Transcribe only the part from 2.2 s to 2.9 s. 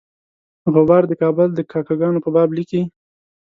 په باب لیکي.